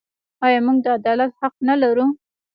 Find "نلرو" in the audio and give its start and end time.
1.67-2.05